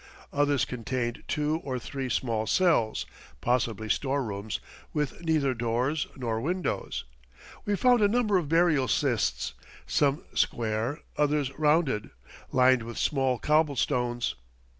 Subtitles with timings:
[0.33, 3.05] Others contained two or three small cells,
[3.39, 4.59] possibly storerooms,
[4.93, 7.03] with neither doors nor windows.
[7.65, 9.53] We found a number of burial cists
[9.85, 12.09] some square, others rounded
[12.51, 14.33] lined with small cobblestones.